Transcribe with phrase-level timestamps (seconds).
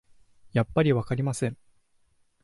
[0.51, 1.55] やっぱりわかりません